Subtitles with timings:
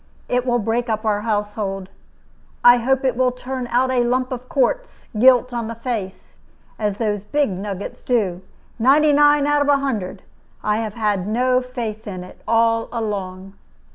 [0.27, 1.87] It will break up our household.
[2.63, 6.39] I hope it will turn out a lump of quartz, gilt on the face,
[6.79, 8.41] as those big nuggets do,
[8.79, 10.23] ninety nine out of a hundred.
[10.63, 13.53] I have had no faith in it all along."